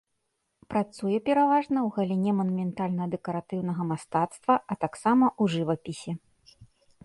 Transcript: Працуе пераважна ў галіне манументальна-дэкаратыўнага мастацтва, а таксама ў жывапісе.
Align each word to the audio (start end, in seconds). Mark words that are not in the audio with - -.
Працуе 0.73 1.17
пераважна 1.27 1.77
ў 1.87 1.97
галіне 1.97 2.31
манументальна-дэкаратыўнага 2.39 3.81
мастацтва, 3.93 4.53
а 4.73 4.81
таксама 4.85 5.25
ў 5.41 5.43
жывапісе. 5.57 6.11